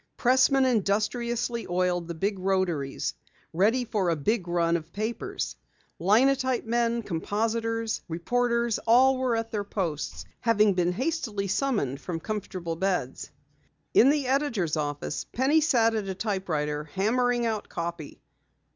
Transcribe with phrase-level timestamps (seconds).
[0.17, 3.13] Pressmen industriously oiled the big rotaries
[3.53, 5.55] ready for a big run of papers;
[5.99, 12.75] linotype men, compositors, reporters, all were at their posts, having been hastily summoned from comfortable
[12.75, 13.29] beds.
[13.93, 18.19] In the editor's office, Penny sat at a typewriter hammering out copy.